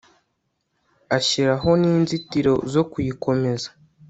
ashyiraho 1.17 1.69
n'inzitiro 1.81 2.53
zo 2.73 2.83
kuyikomeza 2.91 3.69